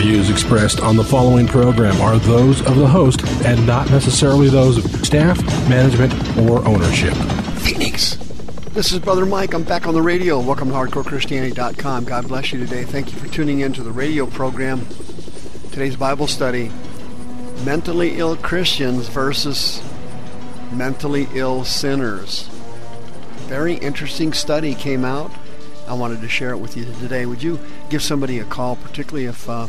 views 0.00 0.30
expressed 0.30 0.80
on 0.80 0.96
the 0.96 1.04
following 1.04 1.46
program 1.46 2.00
are 2.00 2.18
those 2.20 2.60
of 2.62 2.76
the 2.76 2.86
host 2.86 3.22
and 3.44 3.66
not 3.66 3.90
necessarily 3.90 4.48
those 4.48 4.82
of 4.82 5.04
staff, 5.04 5.38
management, 5.68 6.14
or 6.38 6.66
ownership. 6.66 7.12
Phoenix. 7.58 8.16
This 8.72 8.92
is 8.92 8.98
Brother 8.98 9.26
Mike. 9.26 9.52
I'm 9.52 9.62
back 9.62 9.86
on 9.86 9.92
the 9.92 10.00
radio. 10.00 10.40
Welcome 10.40 10.68
to 10.68 10.74
HardcoreChristianity.com. 10.74 12.06
God 12.06 12.28
bless 12.28 12.50
you 12.50 12.58
today. 12.58 12.84
Thank 12.84 13.12
you 13.12 13.18
for 13.18 13.28
tuning 13.28 13.60
in 13.60 13.74
to 13.74 13.82
the 13.82 13.90
radio 13.90 14.24
program. 14.24 14.86
Today's 15.70 15.96
Bible 15.96 16.26
study 16.26 16.70
Mentally 17.66 18.18
Ill 18.18 18.38
Christians 18.38 19.06
versus 19.08 19.82
Mentally 20.72 21.28
Ill 21.34 21.62
Sinners. 21.64 22.48
Very 23.48 23.74
interesting 23.74 24.32
study 24.32 24.74
came 24.74 25.04
out. 25.04 25.30
I 25.86 25.92
wanted 25.92 26.22
to 26.22 26.28
share 26.28 26.50
it 26.52 26.58
with 26.58 26.76
you 26.76 26.86
today. 27.00 27.26
Would 27.26 27.42
you 27.42 27.58
give 27.90 28.02
somebody 28.02 28.38
a 28.38 28.44
call, 28.44 28.76
particularly 28.76 29.26
if 29.26 29.46
uh, 29.50 29.66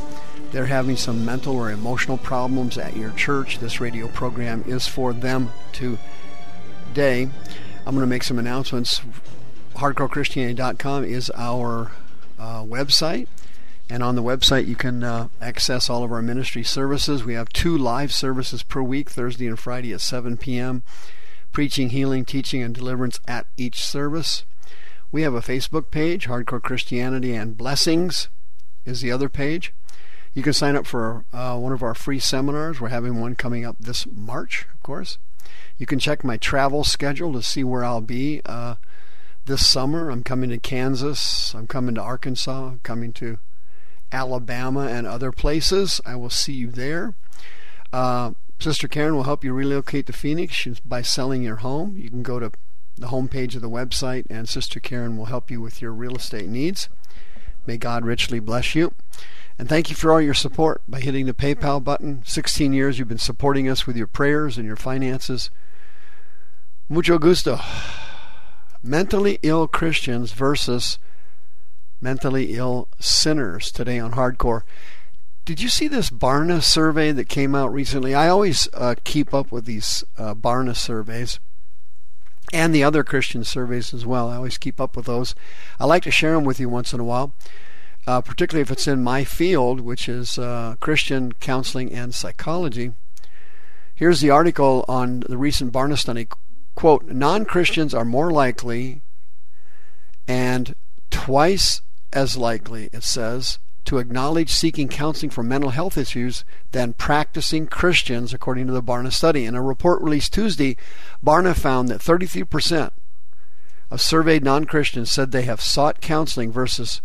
they're 0.52 0.66
having 0.66 0.98
some 0.98 1.26
mental 1.26 1.56
or 1.56 1.72
emotional 1.72 2.18
problems 2.18 2.78
at 2.78 2.96
your 2.96 3.12
church? 3.12 3.60
This 3.60 3.80
radio 3.80 4.08
program 4.08 4.64
is 4.68 4.88
for 4.88 5.14
them 5.14 5.52
today. 5.72 7.30
I'm 7.86 7.96
going 7.96 8.00
to 8.00 8.08
make 8.08 8.24
some 8.24 8.38
announcements. 8.38 9.02
HardcoreChristianity.com 9.76 11.04
is 11.06 11.32
our 11.36 11.92
uh, 12.38 12.64
website. 12.64 13.28
And 13.90 14.04
on 14.04 14.16
the 14.16 14.24
website, 14.24 14.68
you 14.68 14.76
can 14.76 15.04
uh, 15.04 15.28
access 15.42 15.90
all 15.90 16.04
of 16.04 16.12
our 16.12 16.22
ministry 16.22 16.64
services. 16.64 17.26
We 17.26 17.34
have 17.34 17.50
two 17.50 17.78
live 17.78 18.14
services 18.14 18.64
per 18.64 18.82
week, 18.82 19.10
Thursday 19.10 19.48
and 19.48 19.60
Friday 19.60 19.92
at 19.92 20.02
7 20.02 20.38
p.m. 20.38 20.84
Preaching, 21.52 21.90
healing, 21.90 22.24
teaching, 22.24 22.62
and 22.62 22.74
deliverance 22.74 23.20
at 23.28 23.48
each 23.58 23.84
service. 23.84 24.46
We 25.12 25.24
have 25.24 25.34
a 25.34 25.42
Facebook 25.42 25.92
page, 25.92 26.28
Hardcore 26.28 26.62
Christianity 26.62 27.36
and 27.36 27.58
Blessings 27.58 28.30
is 28.86 29.02
the 29.02 29.12
other 29.12 29.30
page. 29.30 29.74
You 30.34 30.44
can 30.44 30.54
sign 30.54 30.76
up 30.76 30.86
for 30.86 31.26
uh, 31.34 31.58
one 31.58 31.74
of 31.74 31.84
our 31.84 31.94
free 31.94 32.20
seminars. 32.20 32.80
We're 32.80 32.90
having 32.90 33.20
one 33.20 33.36
coming 33.36 33.66
up 33.66 33.76
this 33.80 34.08
March, 34.08 34.66
of 34.74 34.82
course. 34.82 35.18
You 35.78 35.86
can 35.86 36.00
check 36.00 36.24
my 36.24 36.38
travel 36.38 36.84
schedule 36.84 37.34
to 37.34 37.44
see 37.44 37.64
where 37.64 37.84
I'll 37.84 38.02
be 38.02 38.42
uh, 38.46 38.76
this 39.46 39.68
summer. 39.68 40.10
I'm 40.10 40.24
coming 40.24 40.50
to 40.52 40.58
Kansas. 40.58 41.54
I'm 41.54 41.68
coming 41.68 41.96
to 41.96 42.02
Arkansas. 42.02 42.68
I'm 42.68 42.80
coming 42.80 43.12
to 43.14 43.40
Alabama 44.12 44.88
and 44.88 45.06
other 45.06 45.32
places. 45.32 46.00
I 46.06 46.16
will 46.16 46.30
see 46.30 46.54
you 46.54 46.68
there. 46.68 47.14
Uh, 47.92 48.32
Sister 48.60 48.88
Karen 48.88 49.16
will 49.16 49.24
help 49.24 49.44
you 49.44 49.54
relocate 49.54 50.06
to 50.06 50.14
Phoenix 50.14 50.66
by 50.86 51.02
selling 51.02 51.42
your 51.44 51.58
home. 51.58 51.98
You 51.98 52.10
can 52.10 52.24
go 52.24 52.40
to 52.40 52.52
the 52.98 53.08
homepage 53.08 53.56
of 53.56 53.62
the 53.62 53.70
website, 53.70 54.26
and 54.30 54.48
Sister 54.48 54.80
Karen 54.80 55.18
will 55.18 55.26
help 55.26 55.50
you 55.50 55.60
with 55.60 55.82
your 55.82 55.92
real 55.92 56.16
estate 56.16 56.48
needs. 56.48 56.88
May 57.66 57.78
God 57.78 58.06
richly 58.06 58.40
bless 58.40 58.76
you. 58.76 58.94
And 59.62 59.70
thank 59.70 59.92
you 59.92 59.96
for 59.96 60.12
all 60.12 60.20
your 60.20 60.34
support 60.34 60.82
by 60.88 61.00
hitting 61.02 61.28
the 61.28 61.36
PayPal 61.36 61.84
button. 61.84 62.24
16 62.26 62.74
years 62.74 62.98
you've 62.98 63.08
been 63.08 63.20
supporting 63.20 63.70
us 63.70 63.86
with 63.86 63.96
your 63.96 64.08
prayers 64.08 64.58
and 64.58 64.66
your 64.66 64.76
finances. 64.76 65.52
Mucho 66.90 67.20
gusto. 67.20 67.60
Mentally 68.82 69.38
ill 69.44 69.68
Christians 69.68 70.32
versus 70.32 70.98
mentally 72.02 72.56
ill 72.56 72.88
sinners 73.00 73.72
today 73.72 74.00
on 74.00 74.14
Hardcore. 74.14 74.64
Did 75.46 75.62
you 75.62 75.70
see 75.70 75.88
this 75.88 76.10
Barna 76.10 76.64
survey 76.64 77.12
that 77.12 77.30
came 77.30 77.54
out 77.54 77.72
recently? 77.72 78.16
I 78.16 78.30
always 78.30 78.68
uh, 78.74 78.96
keep 79.04 79.32
up 79.32 79.52
with 79.52 79.66
these 79.66 80.04
uh, 80.18 80.34
Barna 80.34 80.76
surveys 80.76 81.40
and 82.52 82.74
the 82.74 82.84
other 82.84 83.04
Christian 83.04 83.44
surveys 83.44 83.94
as 83.94 84.08
well. 84.08 84.28
I 84.28 84.38
always 84.38 84.58
keep 84.58 84.82
up 84.82 84.96
with 84.96 85.06
those. 85.06 85.36
I 85.80 85.86
like 85.86 86.02
to 86.02 86.12
share 86.12 86.34
them 86.34 86.46
with 86.46 86.60
you 86.60 86.68
once 86.68 86.94
in 86.94 87.00
a 87.00 87.04
while, 87.04 87.36
uh, 88.08 88.22
particularly 88.22 88.62
if 88.62 88.72
it's 88.72 88.88
in 88.88 89.04
my 89.04 89.24
field, 89.24 89.82
which 89.82 90.10
is 90.10 90.38
uh, 90.38 90.76
Christian 90.80 91.34
counseling 91.34 91.92
and 91.92 92.14
psychology. 92.14 92.94
Here's 93.94 94.22
the 94.22 94.30
article 94.30 94.86
on 94.88 95.22
the 95.22 95.38
recent 95.38 95.72
Barna 95.72 95.98
study. 95.98 96.28
Quote, 96.76 97.06
non 97.08 97.46
Christians 97.46 97.94
are 97.94 98.06
more 98.06 98.32
likely 98.32 99.02
and 100.28 100.76
twice 101.10 101.82
as 102.14 102.36
likely, 102.38 102.90
it 102.92 103.04
says, 103.04 103.60
to 103.86 103.98
acknowledge 103.98 104.50
seeking 104.50 104.88
counseling 104.88 105.30
for 105.30 105.44
mental 105.44 105.72
health 105.72 105.98
issues 105.98 106.44
than 106.72 106.94
practicing 106.94 107.68
Christians, 107.68 108.34
according 108.34 108.68
to 108.68 108.74
the 108.74 108.84
Barna 108.84 109.12
study. 109.12 109.46
In 109.46 109.56
a 109.56 109.62
report 109.62 110.02
released 110.02 110.34
Tuesday, 110.34 110.78
Barna 111.24 111.56
found 111.56 111.90
that 111.90 112.02
33% 112.02 112.92
of 113.90 114.02
surveyed 114.02 114.44
non 114.44 114.66
Christians 114.66 115.12
said 115.12 115.32
they 115.32 115.44
have 115.44 115.62
sought 115.62 116.02
counseling 116.02 116.52
versus 116.52 117.02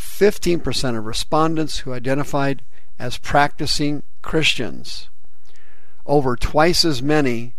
15% 0.00 0.96
of 0.96 1.04
respondents 1.04 1.80
who 1.80 1.92
identified 1.92 2.62
as 2.98 3.18
practicing 3.18 4.02
Christians. 4.22 5.08
Over 6.06 6.36
twice 6.36 6.84
as 6.84 7.02
many 7.02 7.54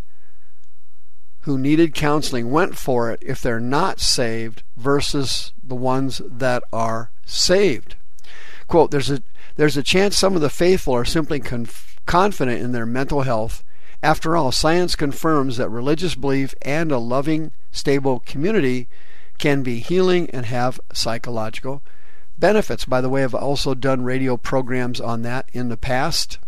who 1.41 1.57
needed 1.57 1.93
counseling 1.93 2.51
went 2.51 2.77
for 2.77 3.11
it 3.11 3.19
if 3.21 3.41
they're 3.41 3.59
not 3.59 3.99
saved 3.99 4.63
versus 4.75 5.53
the 5.63 5.75
ones 5.75 6.21
that 6.25 6.63
are 6.73 7.11
saved. 7.25 7.95
Quote, 8.67 8.91
there's 8.91 9.11
a, 9.11 9.21
there's 9.55 9.77
a 9.77 9.83
chance 9.83 10.17
some 10.17 10.35
of 10.35 10.41
the 10.41 10.49
faithful 10.49 10.95
are 10.95 11.05
simply 11.05 11.39
conf- 11.39 11.99
confident 12.05 12.61
in 12.61 12.71
their 12.71 12.85
mental 12.85 13.21
health. 13.21 13.63
After 14.03 14.35
all, 14.35 14.51
science 14.51 14.95
confirms 14.95 15.57
that 15.57 15.69
religious 15.69 16.15
belief 16.15 16.55
and 16.63 16.91
a 16.91 16.97
loving, 16.97 17.51
stable 17.71 18.19
community 18.19 18.87
can 19.37 19.61
be 19.63 19.79
healing 19.79 20.29
and 20.31 20.47
have 20.47 20.79
psychological 20.91 21.81
benefits. 22.41 22.83
By 22.83 22.99
the 22.99 23.07
way, 23.07 23.23
I've 23.23 23.33
also 23.33 23.73
done 23.73 24.03
radio 24.03 24.35
programs 24.35 24.99
on 24.99 25.21
that 25.21 25.47
in 25.53 25.69
the 25.69 25.77
past. 25.77 26.39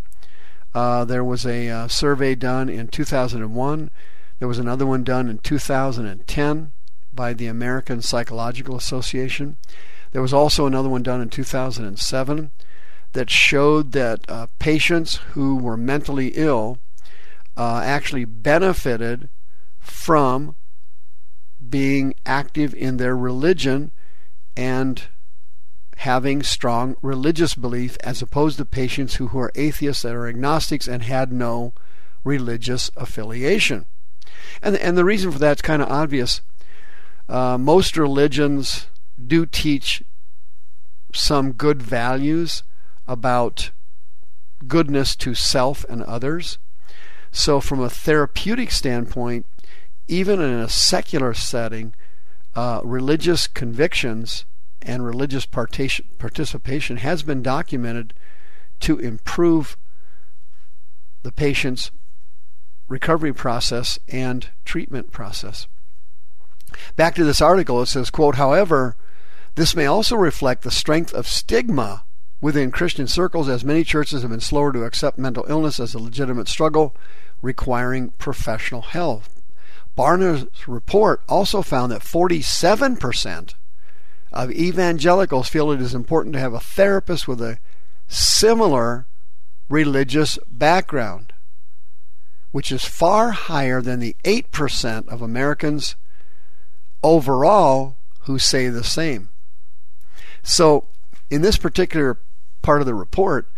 Uh, 0.76 1.06
there 1.06 1.24
was 1.24 1.46
a 1.46 1.70
uh, 1.70 1.88
survey 1.88 2.36
done 2.36 2.68
in 2.68 2.90
2001. 2.90 3.92
There 4.40 4.48
was 4.48 4.60
another 4.60 4.86
one 4.86 5.06
done 5.06 5.30
in 5.30 5.38
2010 5.38 6.72
by 7.14 7.34
the 7.34 7.48
American 7.48 8.02
Psychological 8.02 8.76
Association. 8.76 9.56
There 10.12 10.22
was 10.22 10.34
also 10.34 10.66
another 10.66 10.90
one 10.90 11.04
done 11.04 11.22
in 11.22 11.30
2007 11.30 12.52
that 13.14 13.30
showed 13.30 13.92
that 13.92 14.26
uh, 14.28 14.48
patients 14.60 15.18
who 15.34 15.56
were 15.56 15.78
mentally 15.78 16.30
ill 16.36 16.80
uh, 17.56 17.82
actually 17.86 18.26
benefited 18.26 19.30
from 19.80 20.56
being 21.70 22.16
active 22.26 22.74
in 22.74 22.98
their 22.98 23.16
religion 23.16 23.92
and 24.58 25.04
having 26.04 26.44
strong 26.44 26.98
religious 27.02 27.56
belief 27.56 27.98
as 28.04 28.22
opposed 28.22 28.58
to 28.58 28.66
patients 28.66 29.16
who, 29.16 29.28
who 29.28 29.40
are 29.40 29.54
atheists 29.56 30.04
that 30.04 30.14
are 30.14 30.28
agnostics 30.28 30.86
and 30.86 31.04
had 31.04 31.32
no 31.32 31.72
religious 32.26 32.92
affiliation. 32.98 33.86
And, 34.62 34.76
and 34.76 34.98
the 34.98 35.06
reason 35.06 35.32
for 35.32 35.40
that 35.40 35.60
is 35.60 35.62
kind 35.62 35.82
of 35.82 35.90
obvious. 35.90 36.42
Uh, 37.30 37.58
most 37.58 37.96
religions 37.96 38.88
do 39.26 39.46
teach 39.46 40.04
some 41.14 41.54
good 41.54 41.82
values 41.82 42.64
about 43.08 43.72
goodness 44.68 45.16
to 45.16 45.34
self 45.34 45.86
and 45.88 46.04
others. 46.04 46.58
So, 47.32 47.62
from 47.62 47.80
a 47.80 47.90
therapeutic 47.90 48.72
standpoint, 48.72 49.46
even 50.10 50.42
in 50.42 50.52
a 50.52 50.68
secular 50.68 51.34
setting, 51.34 51.96
uh, 52.56 52.82
religious 52.84 53.48
convictions 53.48 54.44
and 54.84 55.06
religious 55.06 55.46
participation 55.46 56.98
has 56.98 57.24
been 57.24 57.42
documented 57.42 58.14
to 58.82 59.00
improve 59.00 59.78
the 61.24 61.32
patient's 61.32 61.92
recovery 62.88 63.34
process 63.34 63.98
and 64.08 64.50
treatment 64.66 65.12
process. 65.12 65.68
Back 66.96 67.16
to 67.16 67.24
this 67.24 67.42
article, 67.42 67.82
it 67.82 67.88
says, 67.88 68.10
quote, 68.10 68.36
however, 68.36 68.96
this 69.56 69.76
may 69.76 69.86
also 69.86 70.16
reflect 70.16 70.64
the 70.64 70.72
strength 70.72 71.14
of 71.14 71.28
stigma 71.28 72.04
within 72.42 72.72
Christian 72.72 73.08
circles, 73.08 73.48
as 73.48 73.64
many 73.64 73.84
churches 73.84 74.22
have 74.22 74.32
been 74.32 74.42
slower 74.42 74.74
to 74.74 74.84
accept 74.84 75.18
mental 75.18 75.46
illness 75.48 75.80
as 75.80 75.94
a 75.94 76.00
legitimate 76.00 76.50
struggle 76.50 76.96
requiring 77.42 78.12
professional 78.18 78.82
help. 78.82 79.24
Barna's 79.96 80.46
report 80.68 81.22
also 81.30 81.62
found 81.62 81.92
that 81.92 82.02
47% 82.02 83.54
of 84.34 84.52
evangelicals 84.52 85.48
feel 85.48 85.72
it 85.72 85.82
is 85.82 85.94
important 85.94 86.34
to 86.34 86.40
have 86.40 86.54
a 86.54 86.60
therapist 86.60 87.28
with 87.28 87.42
a 87.42 87.60
similar 88.08 89.06
religious 89.70 90.38
background, 90.48 91.34
which 92.52 92.72
is 92.72 92.84
far 92.84 93.32
higher 93.32 93.82
than 93.82 94.00
the 94.00 94.16
8% 94.24 95.08
of 95.08 95.22
Americans 95.22 95.96
overall 97.04 97.98
who 98.22 98.40
say 98.40 98.70
the 98.70 98.84
same. 98.84 99.30
So, 100.42 100.88
in 101.30 101.42
this 101.42 101.58
particular 101.58 102.20
part 102.62 102.82
of 102.82 102.86
the 102.86 102.96
report, 102.96 103.50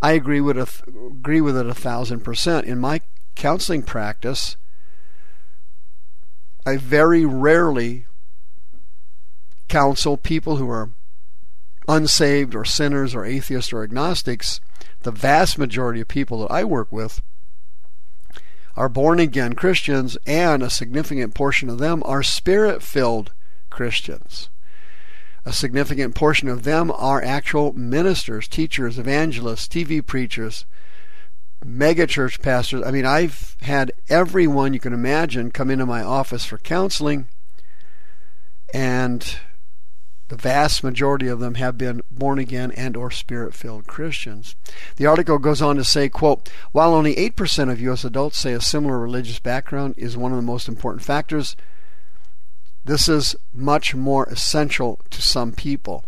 I 0.00 0.12
agree 0.12 0.40
with 0.40 0.58
a, 0.58 0.68
agree 1.08 1.40
with 1.40 1.56
it 1.56 1.66
a 1.66 1.74
thousand 1.74 2.20
percent. 2.20 2.66
In 2.66 2.78
my 2.78 3.00
counseling 3.34 3.82
practice, 3.82 4.56
I 6.66 6.76
very 6.76 7.24
rarely 7.24 8.06
counsel 9.72 10.18
people 10.18 10.56
who 10.56 10.68
are 10.68 10.90
unsaved 11.88 12.54
or 12.54 12.62
sinners 12.62 13.14
or 13.14 13.24
atheists 13.24 13.72
or 13.72 13.82
agnostics. 13.82 14.60
The 15.00 15.10
vast 15.10 15.56
majority 15.56 16.02
of 16.02 16.08
people 16.08 16.40
that 16.40 16.52
I 16.52 16.62
work 16.62 16.92
with 16.92 17.22
are 18.76 18.90
born 18.90 19.18
again 19.18 19.54
Christians, 19.54 20.18
and 20.26 20.62
a 20.62 20.68
significant 20.68 21.34
portion 21.34 21.70
of 21.70 21.78
them 21.78 22.02
are 22.04 22.22
spirit 22.22 22.82
filled 22.82 23.32
Christians. 23.70 24.50
A 25.46 25.54
significant 25.54 26.14
portion 26.14 26.48
of 26.48 26.64
them 26.64 26.92
are 26.94 27.24
actual 27.24 27.72
ministers, 27.72 28.48
teachers, 28.48 28.98
evangelists, 28.98 29.68
TV 29.68 30.04
preachers, 30.04 30.66
megachurch 31.64 32.42
pastors. 32.42 32.82
I 32.84 32.90
mean, 32.90 33.06
I've 33.06 33.56
had 33.62 33.92
everyone 34.10 34.74
you 34.74 34.80
can 34.80 34.92
imagine 34.92 35.50
come 35.50 35.70
into 35.70 35.86
my 35.86 36.02
office 36.02 36.44
for 36.44 36.58
counseling, 36.58 37.28
and 38.74 39.38
the 40.32 40.38
vast 40.38 40.82
majority 40.82 41.26
of 41.28 41.40
them 41.40 41.56
have 41.56 41.76
been 41.76 42.00
born 42.10 42.38
again 42.38 42.70
and 42.70 42.96
or 42.96 43.10
spirit-filled 43.10 43.86
Christians. 43.86 44.56
The 44.96 45.04
article 45.04 45.36
goes 45.36 45.60
on 45.60 45.76
to 45.76 45.84
say, 45.84 46.08
quote, 46.08 46.48
while 46.72 46.94
only 46.94 47.14
8% 47.16 47.70
of 47.70 47.82
US 47.82 48.02
adults 48.02 48.38
say 48.38 48.54
a 48.54 48.60
similar 48.62 48.98
religious 48.98 49.38
background 49.40 49.92
is 49.98 50.16
one 50.16 50.32
of 50.32 50.36
the 50.36 50.42
most 50.42 50.68
important 50.68 51.04
factors, 51.04 51.54
this 52.82 53.10
is 53.10 53.36
much 53.52 53.94
more 53.94 54.24
essential 54.24 55.00
to 55.10 55.20
some 55.20 55.52
people. 55.52 56.06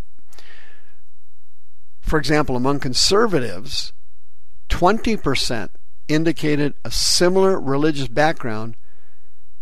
For 2.00 2.18
example, 2.18 2.56
among 2.56 2.80
conservatives, 2.80 3.92
20% 4.70 5.68
indicated 6.08 6.72
a 6.82 6.90
similar 6.90 7.60
religious 7.60 8.08
background 8.08 8.78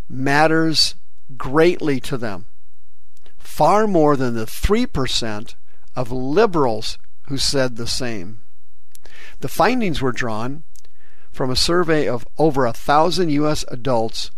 matters 0.08 0.94
greatly 1.36 1.98
to 1.98 2.16
them 2.16 2.46
far 3.52 3.86
more 3.86 4.16
than 4.16 4.34
the 4.34 4.46
3% 4.46 5.54
of 5.94 6.10
liberals 6.10 6.98
who 7.28 7.36
said 7.36 7.76
the 7.76 7.86
same. 7.86 8.40
The 9.40 9.48
findings 9.48 10.00
were 10.00 10.10
drawn 10.10 10.62
from 11.30 11.50
a 11.50 11.56
survey 11.56 12.08
of 12.08 12.26
over 12.38 12.64
a 12.64 12.72
thousand 12.72 13.28
U.S. 13.28 13.62
adults 13.68 14.30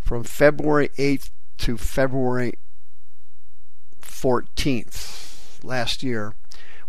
from 0.00 0.24
February 0.24 0.88
8th 0.96 1.28
to 1.58 1.76
February 1.76 2.54
14th 4.00 5.62
last 5.62 6.02
year, 6.02 6.34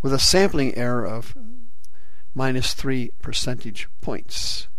with 0.02 0.14
a 0.14 0.20
sampling 0.20 0.74
error 0.76 1.06
of 1.06 1.36
minus 2.34 2.74
3 2.74 3.12
percentage 3.22 3.90
points, 4.00 4.70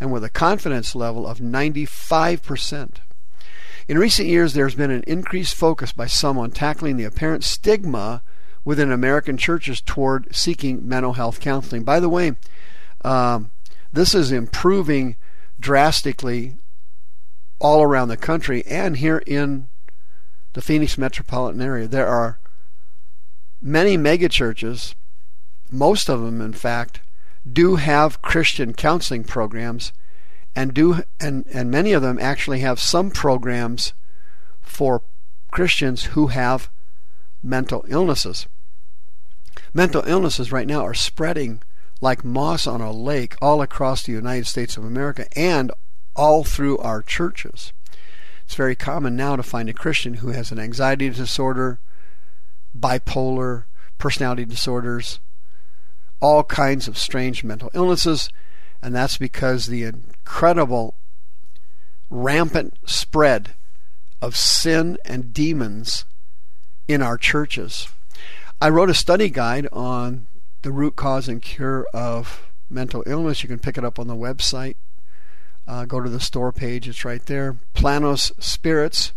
and 0.00 0.10
with 0.10 0.24
a 0.24 0.30
confidence 0.30 0.94
level 0.94 1.26
of 1.26 1.38
95%. 1.38 2.96
In 3.90 3.98
recent 3.98 4.28
years, 4.28 4.52
there's 4.52 4.76
been 4.76 4.92
an 4.92 5.02
increased 5.08 5.56
focus 5.56 5.90
by 5.90 6.06
some 6.06 6.38
on 6.38 6.52
tackling 6.52 6.96
the 6.96 7.02
apparent 7.02 7.42
stigma 7.42 8.22
within 8.64 8.92
American 8.92 9.36
churches 9.36 9.80
toward 9.80 10.32
seeking 10.32 10.88
mental 10.88 11.14
health 11.14 11.40
counseling. 11.40 11.82
By 11.82 11.98
the 11.98 12.08
way, 12.08 12.36
um, 13.04 13.50
this 13.92 14.14
is 14.14 14.30
improving 14.30 15.16
drastically 15.58 16.54
all 17.58 17.82
around 17.82 18.06
the 18.06 18.16
country 18.16 18.64
and 18.64 18.98
here 18.98 19.24
in 19.26 19.66
the 20.52 20.62
Phoenix 20.62 20.96
metropolitan 20.96 21.60
area. 21.60 21.88
There 21.88 22.06
are 22.06 22.38
many 23.60 23.98
megachurches, 23.98 24.94
most 25.68 26.08
of 26.08 26.20
them, 26.20 26.40
in 26.40 26.52
fact, 26.52 27.00
do 27.52 27.74
have 27.74 28.22
Christian 28.22 28.72
counseling 28.72 29.24
programs 29.24 29.92
and 30.54 30.74
do 30.74 31.02
and, 31.20 31.46
and 31.52 31.70
many 31.70 31.92
of 31.92 32.02
them 32.02 32.18
actually 32.20 32.60
have 32.60 32.80
some 32.80 33.10
programs 33.10 33.92
for 34.60 35.02
Christians 35.50 36.04
who 36.04 36.28
have 36.28 36.70
mental 37.42 37.84
illnesses. 37.88 38.46
Mental 39.72 40.02
illnesses 40.06 40.52
right 40.52 40.66
now 40.66 40.84
are 40.84 40.94
spreading 40.94 41.62
like 42.00 42.24
moss 42.24 42.66
on 42.66 42.80
a 42.80 42.92
lake 42.92 43.36
all 43.42 43.62
across 43.62 44.02
the 44.02 44.12
United 44.12 44.46
States 44.46 44.76
of 44.76 44.84
America 44.84 45.26
and 45.36 45.70
all 46.16 46.44
through 46.44 46.78
our 46.78 47.02
churches. 47.02 47.72
It's 48.44 48.54
very 48.54 48.74
common 48.74 49.14
now 49.16 49.36
to 49.36 49.42
find 49.42 49.68
a 49.68 49.74
Christian 49.74 50.14
who 50.14 50.28
has 50.30 50.50
an 50.50 50.58
anxiety 50.58 51.08
disorder, 51.08 51.78
bipolar, 52.76 53.64
personality 53.98 54.44
disorders, 54.44 55.20
all 56.20 56.42
kinds 56.42 56.88
of 56.88 56.98
strange 56.98 57.44
mental 57.44 57.70
illnesses, 57.74 58.28
and 58.82 58.94
that's 58.94 59.18
because 59.18 59.66
the 59.66 59.84
incredible 59.84 60.94
rampant 62.08 62.76
spread 62.84 63.54
of 64.20 64.36
sin 64.36 64.98
and 65.04 65.32
demons 65.32 66.04
in 66.88 67.02
our 67.02 67.16
churches. 67.16 67.88
I 68.60 68.68
wrote 68.68 68.90
a 68.90 68.94
study 68.94 69.30
guide 69.30 69.68
on 69.72 70.26
the 70.62 70.72
root 70.72 70.96
cause 70.96 71.28
and 71.28 71.40
cure 71.40 71.86
of 71.94 72.50
mental 72.68 73.02
illness. 73.06 73.42
You 73.42 73.48
can 73.48 73.58
pick 73.58 73.78
it 73.78 73.84
up 73.84 73.98
on 73.98 74.06
the 74.06 74.16
website. 74.16 74.76
Uh, 75.66 75.84
go 75.84 76.00
to 76.00 76.10
the 76.10 76.20
store 76.20 76.52
page, 76.52 76.88
it's 76.88 77.04
right 77.04 77.24
there. 77.26 77.56
Planos 77.74 78.32
Spirits. 78.42 79.12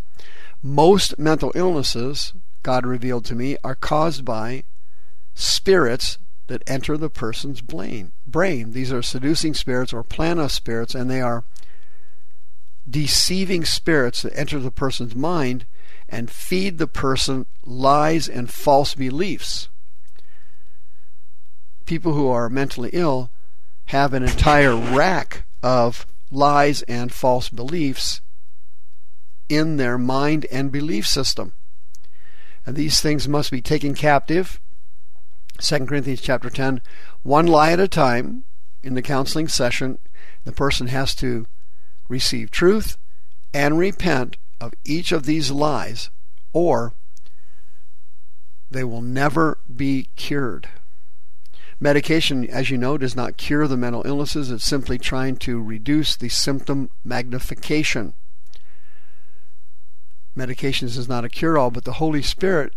Most 0.62 1.18
mental 1.18 1.52
illnesses, 1.54 2.32
God 2.62 2.86
revealed 2.86 3.26
to 3.26 3.34
me, 3.34 3.58
are 3.62 3.74
caused 3.74 4.24
by 4.24 4.64
spirits 5.34 6.16
that 6.46 6.62
enter 6.66 6.96
the 6.96 7.10
person's 7.10 7.60
brain. 7.60 8.12
Brain. 8.34 8.72
These 8.72 8.92
are 8.92 9.00
seducing 9.00 9.54
spirits 9.54 9.92
or 9.92 10.02
planos 10.02 10.50
spirits, 10.50 10.92
and 10.92 11.08
they 11.08 11.20
are 11.20 11.44
deceiving 12.90 13.64
spirits 13.64 14.22
that 14.22 14.36
enter 14.36 14.58
the 14.58 14.72
person's 14.72 15.14
mind 15.14 15.66
and 16.08 16.28
feed 16.28 16.78
the 16.78 16.88
person 16.88 17.46
lies 17.64 18.28
and 18.28 18.50
false 18.50 18.96
beliefs. 18.96 19.68
People 21.86 22.14
who 22.14 22.26
are 22.26 22.50
mentally 22.50 22.90
ill 22.92 23.30
have 23.86 24.12
an 24.12 24.24
entire 24.24 24.74
rack 24.74 25.44
of 25.62 26.04
lies 26.32 26.82
and 26.88 27.12
false 27.12 27.48
beliefs 27.48 28.20
in 29.48 29.76
their 29.76 29.96
mind 29.96 30.44
and 30.50 30.72
belief 30.72 31.06
system. 31.06 31.52
And 32.66 32.74
these 32.74 33.00
things 33.00 33.28
must 33.28 33.52
be 33.52 33.62
taken 33.62 33.94
captive 33.94 34.60
2 35.58 35.86
Corinthians 35.86 36.20
chapter 36.20 36.50
10, 36.50 36.80
one 37.24 37.46
lie 37.46 37.72
at 37.72 37.80
a 37.80 37.88
time 37.88 38.44
in 38.84 38.94
the 38.94 39.02
counseling 39.02 39.48
session. 39.48 39.98
The 40.44 40.52
person 40.52 40.86
has 40.86 41.14
to 41.16 41.46
receive 42.08 42.52
truth 42.52 42.96
and 43.52 43.78
repent 43.78 44.36
of 44.60 44.74
each 44.84 45.10
of 45.10 45.24
these 45.24 45.50
lies, 45.50 46.10
or 46.52 46.92
they 48.70 48.84
will 48.84 49.02
never 49.02 49.58
be 49.74 50.08
cured. 50.16 50.68
Medication, 51.80 52.48
as 52.48 52.70
you 52.70 52.78
know, 52.78 52.96
does 52.96 53.16
not 53.16 53.36
cure 53.36 53.66
the 53.66 53.76
mental 53.76 54.02
illnesses. 54.06 54.50
It's 54.50 54.64
simply 54.64 54.98
trying 54.98 55.36
to 55.38 55.60
reduce 55.60 56.16
the 56.16 56.28
symptom 56.28 56.90
magnification. 57.04 58.14
Medications 60.36 60.96
is 60.98 61.08
not 61.08 61.24
a 61.24 61.28
cure 61.28 61.56
all, 61.56 61.70
but 61.70 61.84
the 61.84 61.94
Holy 61.94 62.22
Spirit 62.22 62.74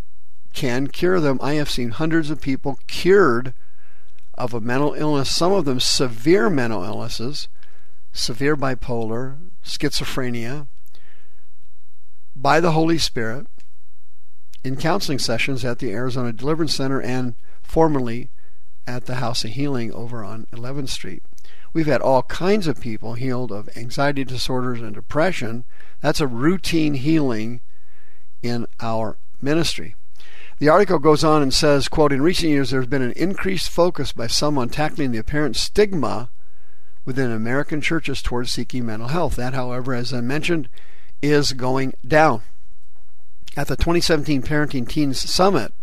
can 0.53 0.87
cure 0.87 1.19
them. 1.19 1.39
I 1.41 1.55
have 1.55 1.69
seen 1.69 1.89
hundreds 1.89 2.29
of 2.29 2.41
people 2.41 2.79
cured 2.87 3.53
of 4.37 4.53
a 4.53 4.61
mental 4.61 4.93
illness, 4.93 5.31
some 5.31 5.51
of 5.51 5.65
them 5.65 5.79
severe 5.79 6.49
mental 6.49 6.83
illnesses, 6.83 7.47
severe 8.11 8.55
bipolar, 8.55 9.37
schizophrenia, 9.63 10.67
by 12.35 12.59
the 12.59 12.71
Holy 12.71 12.97
Spirit 12.97 13.47
in 14.63 14.75
counseling 14.75 15.19
sessions 15.19 15.65
at 15.65 15.79
the 15.79 15.91
Arizona 15.91 16.31
Deliverance 16.31 16.75
Center 16.75 17.01
and 17.01 17.35
formerly 17.61 18.29
at 18.85 19.05
the 19.05 19.15
House 19.15 19.43
of 19.43 19.51
Healing 19.51 19.91
over 19.93 20.23
on 20.23 20.45
11th 20.53 20.89
Street. 20.89 21.23
We've 21.73 21.87
had 21.87 22.01
all 22.01 22.23
kinds 22.23 22.67
of 22.67 22.79
people 22.79 23.13
healed 23.13 23.51
of 23.51 23.69
anxiety 23.75 24.23
disorders 24.23 24.81
and 24.81 24.93
depression. 24.93 25.65
That's 26.01 26.21
a 26.21 26.27
routine 26.27 26.95
healing 26.95 27.61
in 28.41 28.67
our 28.79 29.17
ministry. 29.41 29.95
The 30.59 30.69
article 30.69 30.97
goes 30.97 31.23
on 31.23 31.43
and 31.43 31.53
says, 31.53 31.87
quote, 31.87 32.11
in 32.11 32.21
recent 32.21 32.49
years 32.49 32.71
there's 32.71 32.87
been 32.87 33.03
an 33.03 33.11
increased 33.11 33.69
focus 33.69 34.11
by 34.11 34.25
some 34.25 34.57
on 34.57 34.69
tackling 34.69 35.11
the 35.11 35.19
apparent 35.19 35.55
stigma 35.55 36.29
within 37.05 37.31
American 37.31 37.79
churches 37.79 38.23
towards 38.23 38.51
seeking 38.51 38.85
mental 38.85 39.09
health. 39.09 39.35
That, 39.35 39.53
however, 39.53 39.93
as 39.93 40.11
I 40.13 40.21
mentioned, 40.21 40.67
is 41.21 41.53
going 41.53 41.93
down. 42.05 42.41
At 43.55 43.67
the 43.67 43.75
2017 43.75 44.41
Parenting 44.41 44.87
Teens 44.87 45.19
Summit, 45.19 45.73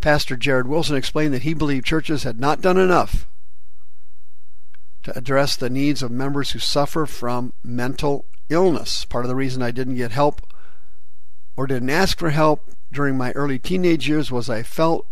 Pastor 0.00 0.36
Jared 0.36 0.68
Wilson 0.68 0.96
explained 0.96 1.34
that 1.34 1.42
he 1.42 1.52
believed 1.52 1.84
churches 1.84 2.22
had 2.22 2.38
not 2.38 2.60
done 2.60 2.78
enough 2.78 3.26
to 5.02 5.16
address 5.16 5.56
the 5.56 5.70
needs 5.70 6.02
of 6.02 6.10
members 6.10 6.52
who 6.52 6.60
suffer 6.60 7.04
from 7.04 7.52
mental 7.64 8.26
illness. 8.48 9.04
Part 9.04 9.24
of 9.24 9.28
the 9.28 9.36
reason 9.36 9.60
I 9.60 9.70
didn't 9.72 9.96
get 9.96 10.12
help 10.12 10.40
or 11.56 11.66
didn't 11.66 11.90
ask 11.90 12.18
for 12.18 12.30
help 12.30 12.70
during 12.92 13.16
my 13.16 13.32
early 13.32 13.58
teenage 13.58 14.08
years 14.08 14.30
was 14.30 14.48
I 14.48 14.62
felt 14.62 15.06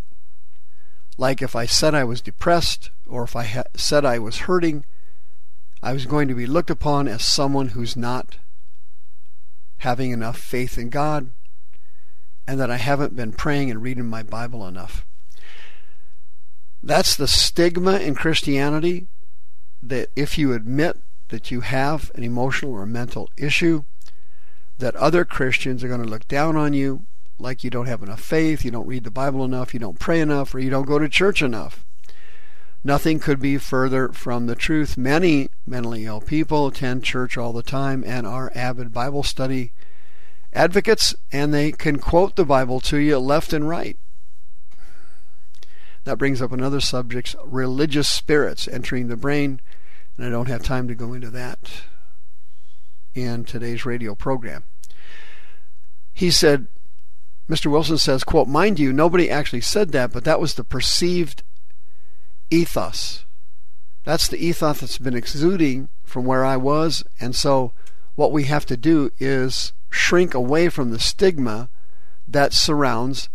like 1.17 1.43
if 1.43 1.57
I 1.57 1.67
said 1.67 1.95
I 1.95 2.05
was 2.05 2.21
depressed 2.21 2.91
or 3.07 3.25
if 3.25 3.35
I 3.35 3.45
ha- 3.45 3.65
said 3.75 4.05
I 4.05 4.19
was 4.19 4.39
hurting, 4.41 4.85
I 5.83 5.93
was 5.93 6.07
going 6.07 6.29
to 6.29 6.35
be 6.35 6.47
looked 6.47 6.71
upon 6.71 7.09
as 7.09 7.25
someone 7.25 7.69
who's 7.69 7.97
not 7.97 8.39
having 9.79 10.11
enough 10.11 10.39
faith 10.39 10.77
in 10.79 10.91
God 10.91 11.31
and 12.47 12.59
that 12.59 12.71
I 12.71 12.77
haven't 12.77 13.15
been 13.15 13.33
praying 13.33 13.71
and 13.71 13.83
reading 13.83 14.07
my 14.07 14.23
Bible 14.23 14.67
enough. 14.67 15.05
That's 16.83 17.17
the 17.17 17.29
stigma 17.29 17.99
in 17.99 18.15
Christianity 18.15 19.09
that 19.83 20.11
if 20.17 20.39
you 20.39 20.53
admit 20.53 21.01
that 21.29 21.51
you 21.51 21.61
have 21.61 22.11
an 22.15 22.25
emotional 22.25 22.73
or 22.73 22.87
mental 22.87 23.29
issue, 23.37 23.85
that 24.79 24.97
other 24.97 25.25
Christians 25.25 25.83
are 25.83 25.89
going 25.89 26.03
to 26.03 26.09
look 26.09 26.27
down 26.29 26.57
on 26.57 26.73
you 26.73 27.05
like 27.39 27.63
you 27.63 27.71
don't 27.71 27.87
have 27.87 28.03
enough 28.03 28.21
faith, 28.21 28.65
you 28.65 28.71
don't 28.71 28.87
read 28.87 29.05
the 29.05 29.11
Bible 29.11 29.45
enough, 29.45 29.73
you 29.73 29.81
don't 29.81 29.99
pray 29.99 30.21
enough, 30.21 30.55
or 30.55 30.59
you 30.59 30.71
don't 30.71 30.87
go 30.87 30.99
to 30.99 31.09
church 31.09 31.43
enough. 31.43 31.85
Nothing 32.85 33.19
could 33.19 33.41
be 33.41 33.59
further 33.59 34.09
from 34.13 34.47
the 34.47 34.55
truth. 34.55 34.97
Many 34.97 35.49
mentally 35.67 36.05
ill 36.07 36.21
people 36.21 36.69
attend 36.69 37.05
church 37.05 37.37
all 37.37 37.53
the 37.53 37.63
time 37.63 38.05
and 38.07 38.27
are 38.27 38.53
avid 38.55 38.93
Bible 38.93 39.23
study 39.23 39.73
advocates, 40.53 41.15
and 41.31 41.53
they 41.53 41.73
can 41.73 41.99
quote 41.99 42.37
the 42.37 42.45
Bible 42.45 42.81
to 42.81 42.99
you 42.99 43.19
left 43.19 43.53
and 43.53 43.69
right. 43.69 43.97
That 46.05 46.19
brings 46.19 46.41
up 46.41 46.53
another 46.53 46.81
subject 46.81 47.35
religious 47.45 48.09
spirits 48.09 48.67
entering 48.69 49.09
the 49.09 49.17
brain, 49.17 49.61
and 50.17 50.27
I 50.27 50.31
don't 50.31 50.49
have 50.49 50.63
time 50.63 50.89
to 50.89 50.95
go 50.95 51.13
into 51.13 51.31
that 51.31 51.83
in 53.15 53.45
today's 53.45 53.85
radio 53.85 54.15
program. 54.15 54.65
He 56.19 56.33
said, 56.33 56.67
Mr. 57.49 57.71
Wilson 57.71 57.97
says, 57.97 58.25
quote, 58.25 58.49
mind 58.49 58.81
you, 58.81 58.93
nobody 58.93 59.31
actually 59.31 59.61
said 59.61 59.93
that, 59.93 60.13
but 60.13 60.25
that 60.25 60.41
was 60.41 60.55
the 60.55 60.65
perceived 60.65 61.45
ethos. 62.51 63.25
That's 64.03 64.27
the 64.27 64.45
ethos 64.45 64.81
that's 64.81 64.99
been 64.99 65.15
exuding 65.15 65.91
from 66.03 66.25
where 66.25 66.45
I 66.45 66.57
was, 66.57 67.05
and 67.21 67.37
so 67.37 67.73
what 68.17 68.33
we 68.33 68.45
have 68.47 68.67
to 68.67 68.77
do 68.77 69.13
is 69.21 69.73
shrink 69.91 70.35
away 70.35 70.69
from 70.71 70.91
the 70.91 70.99
stigma 70.99 71.69
that 72.27 72.53
surrounds 72.53 73.29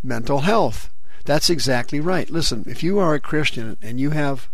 mental 0.00 0.42
health. 0.42 0.88
That's 1.24 1.50
exactly 1.50 1.98
right. 1.98 2.30
Listen, 2.30 2.62
if 2.68 2.84
you 2.84 3.00
are 3.00 3.14
a 3.14 3.20
Christian 3.20 3.76
and 3.82 3.98
you 3.98 4.10
have 4.10 4.48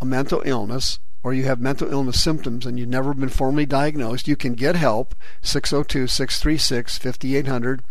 a 0.00 0.04
mental 0.04 0.40
illness 0.44 1.00
or 1.24 1.34
you 1.34 1.44
have 1.44 1.58
mental 1.58 1.90
illness 1.90 2.22
symptoms 2.22 2.66
and 2.66 2.78
you've 2.78 2.88
never 2.88 3.14
been 3.14 3.30
formally 3.30 3.66
diagnosed, 3.66 4.28
you 4.28 4.36
can 4.36 4.54
get 4.54 4.76
help 4.76 5.14
602 5.40 6.06
636 6.06 6.98
5800. 6.98 7.82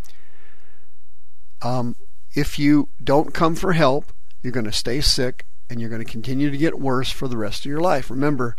Um, 1.62 1.96
if 2.34 2.60
you 2.60 2.90
don't 3.04 3.34
come 3.34 3.56
for 3.56 3.74
help, 3.74 4.14
you're 4.42 4.54
going 4.54 4.66
to 4.66 4.72
stay 4.72 5.02
sick 5.02 5.46
and 5.70 5.82
you're 5.82 5.90
going 5.90 6.04
to 6.04 6.10
continue 6.10 6.52
to 6.52 6.58
get 6.58 6.80
worse 6.80 7.10
for 7.10 7.28
the 7.28 7.38
rest 7.38 7.66
of 7.66 7.70
your 7.70 7.82
life. 7.82 8.10
Remember, 8.10 8.56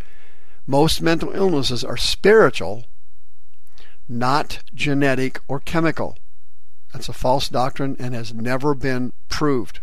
most 0.66 1.00
mental 1.00 1.32
illnesses 1.32 1.84
are 1.84 1.96
spiritual 1.96 2.84
not 4.08 4.58
genetic 4.74 5.40
or 5.48 5.60
chemical. 5.60 6.18
That's 6.92 7.08
a 7.08 7.14
false 7.14 7.48
doctrine 7.48 7.96
and 7.98 8.14
has 8.14 8.34
never 8.34 8.74
been 8.74 9.12
proved. 9.28 9.80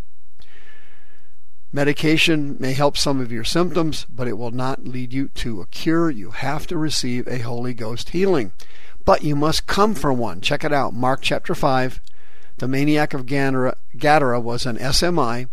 Medication 1.73 2.57
may 2.59 2.73
help 2.73 2.97
some 2.97 3.21
of 3.21 3.31
your 3.31 3.45
symptoms, 3.45 4.05
but 4.09 4.27
it 4.27 4.37
will 4.37 4.51
not 4.51 4.85
lead 4.85 5.13
you 5.13 5.29
to 5.29 5.61
a 5.61 5.67
cure. 5.67 6.09
You 6.09 6.31
have 6.31 6.67
to 6.67 6.77
receive 6.77 7.27
a 7.27 7.39
Holy 7.39 7.73
Ghost 7.73 8.09
healing. 8.09 8.51
But 9.05 9.23
you 9.23 9.35
must 9.35 9.67
come 9.67 9.95
for 9.95 10.11
one. 10.11 10.41
Check 10.41 10.65
it 10.65 10.73
out. 10.73 10.93
Mark 10.93 11.21
chapter 11.21 11.55
5. 11.55 12.01
The 12.57 12.67
maniac 12.67 13.13
of 13.13 13.25
Gadara 13.25 14.39
was 14.39 14.65
an 14.65 14.77
SMI. 14.77 15.47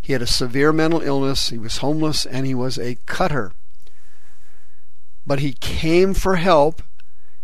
He 0.00 0.12
had 0.12 0.20
a 0.20 0.26
severe 0.26 0.70
mental 0.70 1.00
illness. 1.00 1.48
He 1.48 1.58
was 1.58 1.78
homeless 1.78 2.26
and 2.26 2.46
he 2.46 2.54
was 2.54 2.78
a 2.78 2.98
cutter. 3.06 3.52
But 5.26 5.38
he 5.38 5.54
came 5.54 6.12
for 6.12 6.36
help 6.36 6.82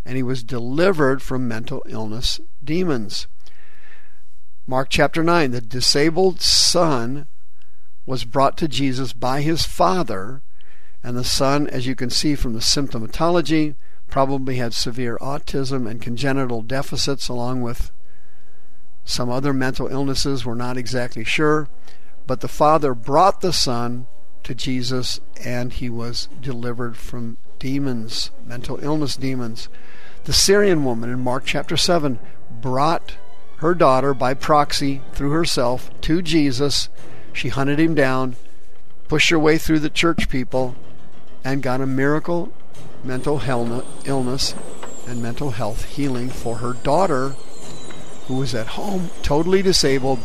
and 0.04 0.16
he 0.16 0.22
was 0.22 0.42
delivered 0.42 1.22
from 1.22 1.48
mental 1.48 1.82
illness 1.86 2.38
demons. 2.62 3.26
Mark 4.66 4.90
chapter 4.90 5.24
9 5.24 5.50
the 5.50 5.60
disabled 5.62 6.42
son 6.42 7.26
was 8.10 8.24
brought 8.24 8.58
to 8.58 8.66
Jesus 8.66 9.12
by 9.12 9.40
his 9.40 9.64
father, 9.64 10.42
and 11.00 11.16
the 11.16 11.22
son, 11.22 11.68
as 11.68 11.86
you 11.86 11.94
can 11.94 12.10
see 12.10 12.34
from 12.34 12.54
the 12.54 12.58
symptomatology, 12.58 13.76
probably 14.08 14.56
had 14.56 14.74
severe 14.74 15.16
autism 15.18 15.88
and 15.88 16.02
congenital 16.02 16.60
deficits 16.60 17.28
along 17.28 17.62
with 17.62 17.92
some 19.04 19.30
other 19.30 19.52
mental 19.52 19.86
illnesses. 19.86 20.44
We're 20.44 20.56
not 20.56 20.76
exactly 20.76 21.22
sure. 21.22 21.68
But 22.26 22.40
the 22.40 22.48
father 22.48 22.94
brought 22.94 23.42
the 23.42 23.52
son 23.52 24.08
to 24.42 24.56
Jesus 24.56 25.20
and 25.44 25.72
he 25.72 25.88
was 25.88 26.28
delivered 26.40 26.96
from 26.96 27.36
demons, 27.60 28.32
mental 28.44 28.82
illness 28.82 29.14
demons. 29.14 29.68
The 30.24 30.32
Syrian 30.32 30.84
woman 30.84 31.10
in 31.10 31.20
Mark 31.20 31.44
chapter 31.46 31.76
7 31.76 32.18
brought 32.60 33.14
her 33.58 33.72
daughter 33.72 34.14
by 34.14 34.34
proxy 34.34 35.00
through 35.12 35.30
herself 35.30 35.92
to 36.00 36.22
Jesus. 36.22 36.88
She 37.32 37.48
hunted 37.48 37.78
him 37.78 37.94
down, 37.94 38.36
pushed 39.08 39.30
her 39.30 39.38
way 39.38 39.58
through 39.58 39.80
the 39.80 39.90
church 39.90 40.28
people, 40.28 40.74
and 41.44 41.62
got 41.62 41.80
a 41.80 41.86
miracle 41.86 42.52
mental 43.02 43.40
illness 44.04 44.54
and 45.06 45.22
mental 45.22 45.52
health 45.52 45.86
healing 45.86 46.28
for 46.28 46.56
her 46.56 46.74
daughter, 46.74 47.30
who 48.26 48.36
was 48.36 48.54
at 48.54 48.68
home 48.68 49.10
totally 49.22 49.62
disabled 49.62 50.18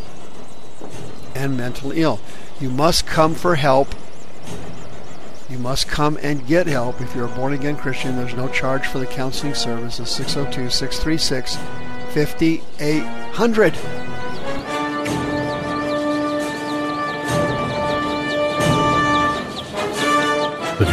and 1.34 1.56
mentally 1.56 2.02
ill. 2.02 2.20
You 2.60 2.70
must 2.70 3.06
come 3.06 3.34
for 3.34 3.54
help 3.54 3.94
you 5.48 5.58
must 5.58 5.86
come 5.86 6.18
and 6.22 6.46
get 6.46 6.66
help. 6.66 7.00
If 7.00 7.14
you're 7.14 7.26
a 7.26 7.36
born 7.36 7.52
again 7.52 7.76
Christian, 7.76 8.16
there's 8.16 8.34
no 8.34 8.48
charge 8.48 8.86
for 8.86 8.98
the 8.98 9.06
counseling 9.06 9.54
service. 9.54 10.00
It's 10.00 10.10
602 10.10 10.70
636 10.70 11.56
5800. 12.12 14.15